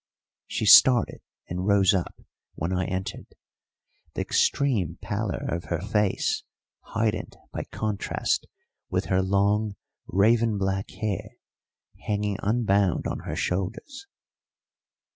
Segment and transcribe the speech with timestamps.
[0.47, 2.19] She started and rose up
[2.55, 3.27] when I entered,
[4.15, 6.41] the extreme pallor of her face
[6.79, 8.47] heightened by contrast
[8.89, 9.75] with her long,
[10.07, 11.33] raven black hair
[12.07, 14.07] hanging unbound on her shoulders.